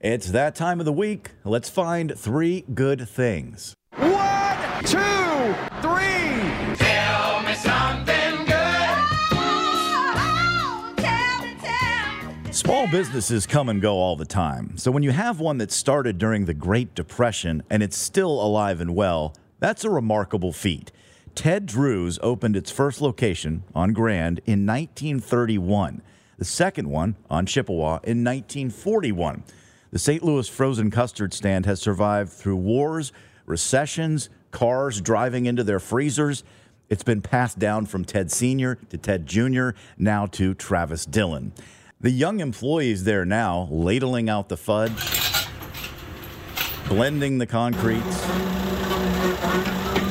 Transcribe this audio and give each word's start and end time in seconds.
It's 0.00 0.28
that 0.28 0.54
time 0.54 0.78
of 0.78 0.86
the 0.86 0.92
week. 0.92 1.32
Let's 1.42 1.68
find 1.68 2.16
three 2.16 2.64
good 2.72 3.08
things. 3.08 3.74
One, 3.96 4.84
two, 4.84 4.96
three. 5.82 6.76
Tell 6.76 7.42
me 7.42 7.52
something 7.54 8.44
good. 8.44 8.54
Small 12.54 12.86
businesses 12.86 13.44
come 13.44 13.68
and 13.68 13.82
go 13.82 13.96
all 13.96 14.14
the 14.14 14.24
time. 14.24 14.78
So 14.78 14.92
when 14.92 15.02
you 15.02 15.10
have 15.10 15.40
one 15.40 15.58
that 15.58 15.72
started 15.72 16.16
during 16.16 16.44
the 16.44 16.54
Great 16.54 16.94
Depression 16.94 17.64
and 17.68 17.82
it's 17.82 17.98
still 17.98 18.40
alive 18.40 18.80
and 18.80 18.94
well, 18.94 19.34
that's 19.58 19.84
a 19.84 19.90
remarkable 19.90 20.52
feat. 20.52 20.92
Ted 21.34 21.66
Drewes 21.66 22.20
opened 22.22 22.54
its 22.54 22.70
first 22.70 23.00
location 23.00 23.64
on 23.74 23.94
Grand 23.94 24.38
in 24.46 24.64
1931, 24.64 26.02
the 26.38 26.44
second 26.44 26.88
one 26.88 27.16
on 27.28 27.46
Chippewa 27.46 27.98
in 28.04 28.22
1941. 28.22 29.42
The 29.90 29.98
St. 29.98 30.22
Louis 30.22 30.46
frozen 30.46 30.90
custard 30.90 31.32
stand 31.32 31.64
has 31.64 31.80
survived 31.80 32.30
through 32.30 32.56
wars, 32.56 33.10
recessions, 33.46 34.28
cars 34.50 35.00
driving 35.00 35.46
into 35.46 35.64
their 35.64 35.80
freezers. 35.80 36.44
It's 36.90 37.02
been 37.02 37.22
passed 37.22 37.58
down 37.58 37.86
from 37.86 38.04
Ted 38.04 38.30
Sr. 38.30 38.74
to 38.90 38.98
Ted 38.98 39.26
Jr., 39.26 39.70
now 39.96 40.26
to 40.26 40.52
Travis 40.52 41.06
Dillon. 41.06 41.52
The 42.02 42.10
young 42.10 42.40
employees 42.40 43.04
there 43.04 43.24
now 43.24 43.66
ladling 43.70 44.28
out 44.28 44.50
the 44.50 44.58
fudge, 44.58 44.92
blending 46.86 47.38
the 47.38 47.46
concretes, 47.46 48.24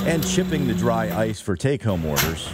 and 0.07 0.25
chipping 0.27 0.65
the 0.67 0.73
dry 0.73 1.15
ice 1.15 1.39
for 1.39 1.55
take 1.55 1.83
home 1.83 2.03
orders. 2.03 2.49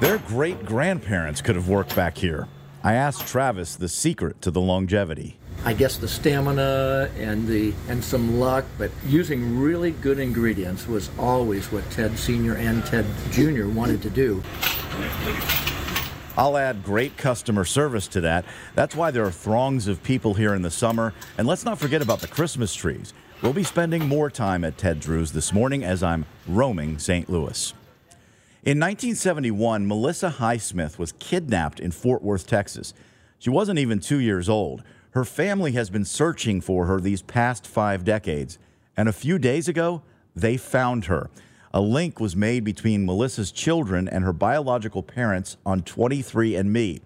Their 0.00 0.18
great 0.18 0.64
grandparents 0.66 1.40
could 1.40 1.56
have 1.56 1.68
worked 1.68 1.96
back 1.96 2.18
here. 2.18 2.48
I 2.82 2.94
asked 2.94 3.26
Travis 3.26 3.76
the 3.76 3.88
secret 3.88 4.40
to 4.40 4.50
the 4.50 4.60
longevity. 4.60 5.36
I 5.66 5.74
guess 5.74 5.98
the 5.98 6.08
stamina 6.08 7.10
and 7.18 7.46
the 7.46 7.74
and 7.88 8.02
some 8.02 8.40
luck, 8.40 8.64
but 8.78 8.90
using 9.06 9.58
really 9.60 9.90
good 9.90 10.18
ingredients 10.18 10.86
was 10.86 11.10
always 11.18 11.70
what 11.70 11.88
Ted 11.90 12.18
Sr. 12.18 12.54
and 12.54 12.84
Ted 12.86 13.04
Jr. 13.30 13.66
wanted 13.66 14.00
to 14.00 14.08
do. 14.08 14.42
I'll 16.38 16.56
add 16.56 16.82
great 16.82 17.18
customer 17.18 17.66
service 17.66 18.08
to 18.08 18.22
that. 18.22 18.46
That's 18.74 18.96
why 18.96 19.10
there 19.10 19.26
are 19.26 19.30
throngs 19.30 19.86
of 19.86 20.02
people 20.02 20.32
here 20.32 20.54
in 20.54 20.62
the 20.62 20.70
summer. 20.70 21.12
And 21.36 21.46
let's 21.46 21.66
not 21.66 21.78
forget 21.78 22.00
about 22.00 22.20
the 22.20 22.28
Christmas 22.28 22.74
trees. 22.74 23.12
We'll 23.42 23.52
be 23.52 23.64
spending 23.64 24.08
more 24.08 24.30
time 24.30 24.64
at 24.64 24.78
Ted 24.78 25.00
Drewes 25.00 25.32
this 25.32 25.52
morning 25.52 25.84
as 25.84 26.02
I'm 26.02 26.24
roaming 26.48 26.98
St. 26.98 27.28
Louis. 27.28 27.74
In 28.62 28.78
1971, 28.78 29.88
Melissa 29.88 30.34
Highsmith 30.38 30.98
was 30.98 31.12
kidnapped 31.12 31.80
in 31.80 31.92
Fort 31.92 32.20
Worth, 32.20 32.46
Texas. 32.46 32.92
She 33.38 33.48
wasn't 33.48 33.78
even 33.78 34.00
two 34.00 34.20
years 34.20 34.50
old. 34.50 34.82
Her 35.12 35.24
family 35.24 35.72
has 35.72 35.88
been 35.88 36.04
searching 36.04 36.60
for 36.60 36.84
her 36.84 37.00
these 37.00 37.22
past 37.22 37.66
five 37.66 38.04
decades. 38.04 38.58
And 38.98 39.08
a 39.08 39.14
few 39.14 39.38
days 39.38 39.66
ago, 39.66 40.02
they 40.36 40.58
found 40.58 41.06
her. 41.06 41.30
A 41.72 41.80
link 41.80 42.20
was 42.20 42.36
made 42.36 42.62
between 42.62 43.06
Melissa's 43.06 43.50
children 43.50 44.06
and 44.06 44.24
her 44.24 44.32
biological 44.34 45.02
parents 45.02 45.56
on 45.64 45.80
23andMe. 45.80 47.00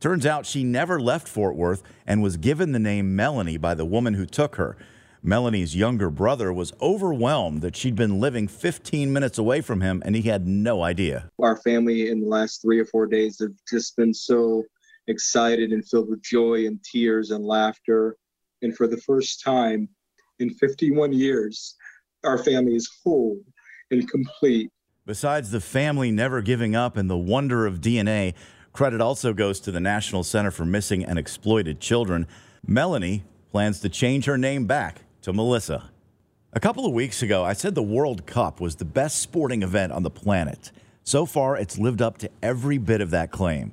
Turns 0.00 0.26
out 0.26 0.44
she 0.44 0.64
never 0.64 1.00
left 1.00 1.28
Fort 1.28 1.54
Worth 1.54 1.84
and 2.04 2.20
was 2.20 2.36
given 2.36 2.72
the 2.72 2.80
name 2.80 3.14
Melanie 3.14 3.58
by 3.58 3.74
the 3.74 3.84
woman 3.84 4.14
who 4.14 4.26
took 4.26 4.56
her. 4.56 4.76
Melanie's 5.22 5.74
younger 5.74 6.10
brother 6.10 6.52
was 6.52 6.72
overwhelmed 6.80 7.62
that 7.62 7.76
she'd 7.76 7.96
been 7.96 8.20
living 8.20 8.48
15 8.48 9.12
minutes 9.12 9.38
away 9.38 9.60
from 9.60 9.80
him 9.80 10.02
and 10.04 10.14
he 10.14 10.22
had 10.22 10.46
no 10.46 10.82
idea. 10.82 11.30
Our 11.40 11.56
family 11.56 12.10
in 12.10 12.20
the 12.20 12.28
last 12.28 12.62
three 12.62 12.78
or 12.78 12.84
four 12.84 13.06
days 13.06 13.38
have 13.40 13.52
just 13.68 13.96
been 13.96 14.14
so 14.14 14.64
excited 15.08 15.72
and 15.72 15.86
filled 15.86 16.10
with 16.10 16.22
joy 16.22 16.66
and 16.66 16.82
tears 16.82 17.30
and 17.30 17.44
laughter. 17.44 18.16
And 18.62 18.76
for 18.76 18.86
the 18.86 18.98
first 18.98 19.42
time 19.42 19.88
in 20.38 20.50
51 20.50 21.12
years, 21.12 21.74
our 22.24 22.38
family 22.38 22.74
is 22.74 22.90
whole 23.02 23.38
and 23.90 24.08
complete. 24.10 24.70
Besides 25.06 25.50
the 25.50 25.60
family 25.60 26.10
never 26.10 26.42
giving 26.42 26.74
up 26.74 26.96
and 26.96 27.08
the 27.08 27.16
wonder 27.16 27.64
of 27.66 27.80
DNA, 27.80 28.34
credit 28.72 29.00
also 29.00 29.32
goes 29.32 29.60
to 29.60 29.70
the 29.70 29.80
National 29.80 30.24
Center 30.24 30.50
for 30.50 30.64
Missing 30.64 31.04
and 31.04 31.18
Exploited 31.18 31.80
Children. 31.80 32.26
Melanie 32.66 33.22
plans 33.52 33.80
to 33.80 33.88
change 33.88 34.24
her 34.24 34.36
name 34.36 34.66
back 34.66 35.02
to 35.26 35.32
Melissa. 35.32 35.90
A 36.52 36.60
couple 36.60 36.86
of 36.86 36.92
weeks 36.92 37.20
ago, 37.20 37.42
I 37.42 37.52
said 37.52 37.74
the 37.74 37.82
World 37.82 38.26
Cup 38.26 38.60
was 38.60 38.76
the 38.76 38.84
best 38.84 39.18
sporting 39.18 39.64
event 39.64 39.90
on 39.90 40.04
the 40.04 40.10
planet. 40.10 40.70
So 41.02 41.26
far, 41.26 41.56
it's 41.56 41.78
lived 41.78 42.00
up 42.00 42.16
to 42.18 42.30
every 42.44 42.78
bit 42.78 43.00
of 43.00 43.10
that 43.10 43.32
claim. 43.32 43.72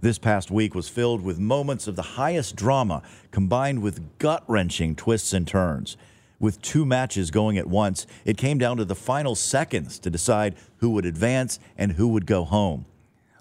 This 0.00 0.18
past 0.18 0.50
week 0.50 0.74
was 0.74 0.88
filled 0.88 1.20
with 1.20 1.38
moments 1.38 1.86
of 1.86 1.96
the 1.96 2.16
highest 2.16 2.56
drama 2.56 3.02
combined 3.32 3.82
with 3.82 4.18
gut 4.18 4.44
wrenching 4.48 4.96
twists 4.96 5.34
and 5.34 5.46
turns. 5.46 5.98
With 6.40 6.62
two 6.62 6.86
matches 6.86 7.30
going 7.30 7.58
at 7.58 7.66
once, 7.66 8.06
it 8.24 8.38
came 8.38 8.56
down 8.56 8.78
to 8.78 8.86
the 8.86 8.94
final 8.94 9.34
seconds 9.34 9.98
to 9.98 10.08
decide 10.08 10.54
who 10.78 10.88
would 10.88 11.04
advance 11.04 11.58
and 11.76 11.92
who 11.92 12.08
would 12.08 12.24
go 12.24 12.44
home. 12.44 12.86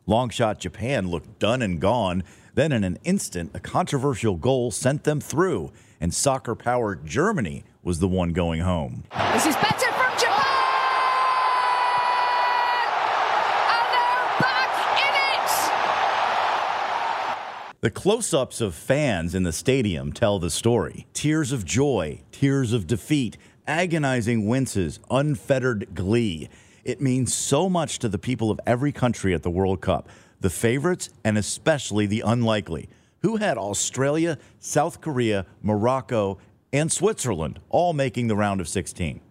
Longshot 0.06 0.58
Japan 0.58 1.08
looked 1.08 1.40
done 1.40 1.62
and 1.62 1.80
gone. 1.80 2.26
Then, 2.56 2.72
in 2.72 2.84
an 2.84 3.00
instant, 3.04 3.50
a 3.56 3.60
controversial 3.60 4.36
goal 4.36 4.70
sent 4.70 5.06
them 5.06 5.20
through 5.20 5.72
and 6.00 6.14
soccer 6.14 6.54
powered 6.54 7.04
Germany 7.04 7.64
was 7.82 7.98
the 7.98 8.08
one 8.08 8.32
going 8.32 8.62
home. 8.62 9.06
This 9.32 9.48
is 9.48 9.56
better 9.56 9.92
from 9.94 10.12
Japan! 10.20 10.36
And 13.70 13.88
they're 13.92 14.40
back 14.40 14.70
in 15.00 15.14
it! 17.72 17.82
The 17.82 17.90
close 17.90 18.36
ups 18.36 18.62
of 18.62 18.76
fans 18.76 19.34
in 19.34 19.42
the 19.42 19.52
stadium 19.52 20.14
tell 20.14 20.38
the 20.38 20.52
story 20.52 21.08
tears 21.14 21.52
of 21.52 21.66
joy, 21.66 22.22
tears 22.32 22.72
of 22.72 22.86
defeat, 22.86 23.38
agonizing 23.66 24.48
winces, 24.48 25.00
unfettered 25.10 25.96
glee. 25.96 26.50
It 26.84 27.02
means 27.02 27.34
so 27.34 27.68
much 27.68 27.98
to 28.00 28.10
the 28.10 28.20
people 28.20 28.52
of 28.52 28.60
every 28.68 28.92
country 28.92 29.34
at 29.34 29.42
the 29.42 29.50
World 29.50 29.82
Cup, 29.82 30.08
the 30.44 30.50
favorites 30.50 31.10
and 31.24 31.38
especially 31.38 32.06
the 32.06 32.20
unlikely 32.20 32.90
who 33.22 33.38
had 33.38 33.58
Australia, 33.58 34.38
South 34.60 35.00
Korea, 35.00 35.46
Morocco, 35.62 36.38
and 36.74 36.92
Switzerland 36.92 37.62
all 37.70 37.94
making 37.94 38.28
the 38.28 38.36
round 38.36 38.60
of 38.60 38.68
16. 38.68 39.22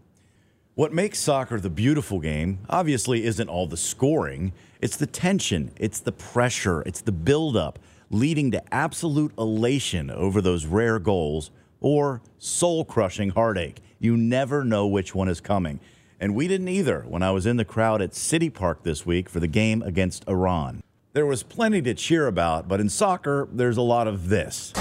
What 0.74 0.94
makes 0.94 1.18
soccer 1.18 1.60
the 1.60 1.68
beautiful 1.68 2.18
game 2.18 2.60
obviously 2.70 3.24
isn't 3.24 3.50
all 3.50 3.66
the 3.66 3.76
scoring, 3.76 4.54
it's 4.80 4.96
the 4.96 5.06
tension, 5.06 5.70
it's 5.76 6.00
the 6.00 6.12
pressure, 6.12 6.80
it's 6.86 7.02
the 7.02 7.12
buildup, 7.12 7.78
leading 8.08 8.50
to 8.52 8.74
absolute 8.74 9.34
elation 9.36 10.10
over 10.10 10.40
those 10.40 10.64
rare 10.64 10.98
goals 10.98 11.50
or 11.78 12.22
soul 12.38 12.86
crushing 12.86 13.28
heartache. 13.28 13.82
You 13.98 14.16
never 14.16 14.64
know 14.64 14.86
which 14.86 15.14
one 15.14 15.28
is 15.28 15.42
coming. 15.42 15.78
And 16.18 16.34
we 16.34 16.48
didn't 16.48 16.68
either 16.68 17.00
when 17.00 17.22
I 17.22 17.32
was 17.32 17.44
in 17.44 17.58
the 17.58 17.66
crowd 17.66 18.00
at 18.00 18.14
City 18.14 18.48
Park 18.48 18.82
this 18.82 19.04
week 19.04 19.28
for 19.28 19.40
the 19.40 19.46
game 19.46 19.82
against 19.82 20.26
Iran. 20.26 20.82
There 21.14 21.26
was 21.26 21.42
plenty 21.42 21.82
to 21.82 21.92
cheer 21.92 22.26
about, 22.26 22.68
but 22.68 22.80
in 22.80 22.88
soccer, 22.88 23.46
there's 23.52 23.76
a 23.76 23.82
lot 23.82 24.06
of 24.08 24.30
this. 24.30 24.72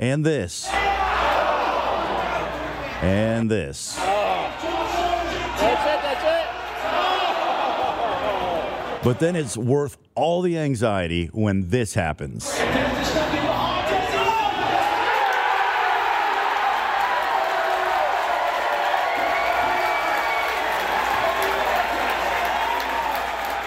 And 0.00 0.26
this. 0.26 0.68
And 3.00 3.48
this. 3.48 3.96
But 9.04 9.20
then 9.20 9.36
it's 9.36 9.56
worth 9.56 9.96
all 10.16 10.42
the 10.42 10.58
anxiety 10.58 11.26
when 11.26 11.70
this 11.70 11.94
happens. 11.94 12.52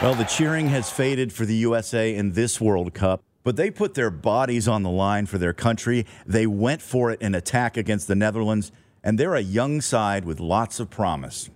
Well, 0.04 0.16
the 0.16 0.26
cheering 0.26 0.68
has 0.68 0.90
faded 0.90 1.32
for 1.32 1.46
the 1.46 1.56
USA 1.56 2.14
in 2.14 2.34
this 2.34 2.60
World 2.60 2.94
Cup, 2.94 3.24
but 3.42 3.56
they 3.56 3.72
put 3.72 3.94
their 3.94 4.12
bodies 4.12 4.68
on 4.68 4.84
the 4.84 4.90
line 4.90 5.28
for 5.28 5.38
their 5.38 5.54
country. 5.54 6.06
They 6.26 6.46
went 6.46 6.82
for 6.82 7.12
it 7.12 7.22
in 7.22 7.34
attack 7.34 7.78
against 7.78 8.10
the 8.10 8.14
Netherlands, 8.14 8.74
and 9.02 9.18
they're 9.18 9.34
a 9.34 9.40
young 9.40 9.80
side 9.80 10.26
with 10.26 10.42
lots 10.42 10.82
of 10.82 10.90
promise. 10.90 11.50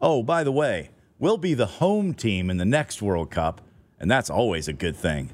Oh, 0.00 0.22
by 0.22 0.42
the 0.42 0.50
way, 0.50 0.88
we'll 1.18 1.36
be 1.36 1.52
the 1.52 1.66
home 1.66 2.14
team 2.14 2.48
in 2.48 2.56
the 2.56 2.64
next 2.64 3.02
World 3.02 3.30
Cup, 3.30 3.60
and 4.00 4.10
that's 4.10 4.30
always 4.30 4.68
a 4.68 4.72
good 4.72 4.96
thing. 4.96 5.32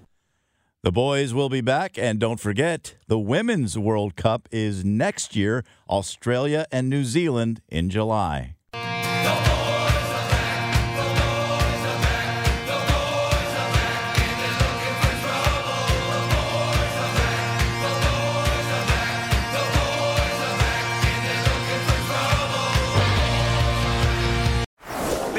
The 0.82 0.90
boys 0.90 1.32
will 1.32 1.48
be 1.48 1.60
back, 1.60 1.96
and 1.96 2.18
don't 2.18 2.40
forget, 2.40 2.96
the 3.06 3.20
Women's 3.20 3.78
World 3.78 4.16
Cup 4.16 4.48
is 4.50 4.84
next 4.84 5.36
year, 5.36 5.64
Australia 5.88 6.66
and 6.72 6.90
New 6.90 7.04
Zealand 7.04 7.62
in 7.68 7.88
July. 7.88 8.56